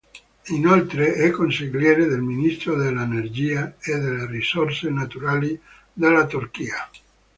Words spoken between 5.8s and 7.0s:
della Turchia.